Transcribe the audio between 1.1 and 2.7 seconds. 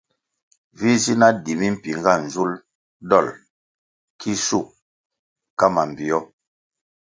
na di mimpinga nzulʼ